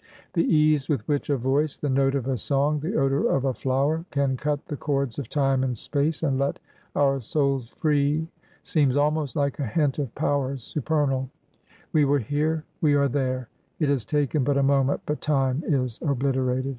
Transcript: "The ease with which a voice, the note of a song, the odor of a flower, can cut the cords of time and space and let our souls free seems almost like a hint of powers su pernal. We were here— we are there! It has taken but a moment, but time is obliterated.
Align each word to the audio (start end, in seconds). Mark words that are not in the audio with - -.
"The 0.34 0.44
ease 0.44 0.90
with 0.90 1.08
which 1.08 1.30
a 1.30 1.38
voice, 1.38 1.78
the 1.78 1.88
note 1.88 2.14
of 2.14 2.26
a 2.28 2.36
song, 2.36 2.80
the 2.80 2.96
odor 2.96 3.30
of 3.30 3.46
a 3.46 3.54
flower, 3.54 4.04
can 4.10 4.36
cut 4.36 4.66
the 4.66 4.76
cords 4.76 5.18
of 5.18 5.30
time 5.30 5.64
and 5.64 5.78
space 5.78 6.22
and 6.22 6.38
let 6.38 6.58
our 6.94 7.18
souls 7.18 7.70
free 7.70 8.28
seems 8.62 8.94
almost 8.94 9.36
like 9.36 9.58
a 9.58 9.66
hint 9.66 9.98
of 9.98 10.14
powers 10.14 10.62
su 10.62 10.82
pernal. 10.82 11.30
We 11.94 12.04
were 12.04 12.18
here— 12.18 12.66
we 12.82 12.92
are 12.92 13.08
there! 13.08 13.48
It 13.78 13.88
has 13.88 14.04
taken 14.04 14.44
but 14.44 14.58
a 14.58 14.62
moment, 14.62 15.00
but 15.06 15.22
time 15.22 15.64
is 15.66 15.98
obliterated. 16.02 16.78